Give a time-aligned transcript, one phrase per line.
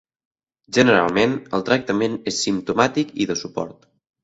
[0.77, 3.89] Generalment, el tractament és simptomàtic i de suport.